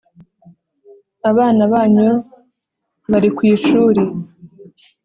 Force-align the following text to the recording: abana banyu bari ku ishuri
abana 1.29 1.61
banyu 1.73 2.09
bari 3.11 3.29
ku 3.35 3.41
ishuri 3.53 4.01